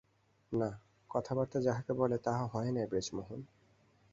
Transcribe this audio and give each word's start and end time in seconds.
না, 0.51 0.69
কথাবার্তা 1.09 1.57
যাহাকে 1.61 1.91
বলে 1.93 2.17
তাহা 2.17 2.43
হয় 2.45 2.71
নাই-ব্রেজমোহন। 2.71 3.41